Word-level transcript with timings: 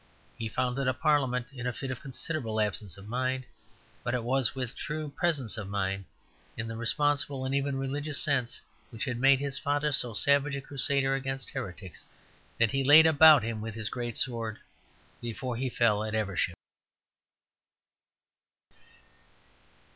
He 0.35 0.49
founded 0.49 0.87
a 0.87 0.95
parliament 0.95 1.53
in 1.53 1.67
a 1.67 1.73
fit 1.73 1.91
of 1.91 2.01
considerable 2.01 2.59
absence 2.59 2.97
of 2.97 3.07
mind; 3.07 3.45
but 4.03 4.15
it 4.15 4.23
was 4.23 4.55
with 4.55 4.75
true 4.75 5.09
presence 5.11 5.59
of 5.59 5.69
mind, 5.69 6.05
in 6.57 6.67
the 6.67 6.75
responsible 6.75 7.45
and 7.45 7.53
even 7.53 7.77
religious 7.77 8.19
sense 8.19 8.59
which 8.89 9.05
had 9.05 9.19
made 9.19 9.39
his 9.39 9.59
father 9.59 9.91
so 9.91 10.15
savage 10.15 10.55
a 10.55 10.61
Crusader 10.61 11.13
against 11.13 11.51
heretics, 11.51 12.03
that 12.59 12.71
he 12.71 12.83
laid 12.83 13.05
about 13.05 13.43
him 13.43 13.61
with 13.61 13.75
his 13.75 13.89
great 13.89 14.17
sword 14.17 14.57
before 15.21 15.55
he 15.55 15.69
fell 15.69 16.03
at 16.03 16.15
Evesham. 16.15 16.55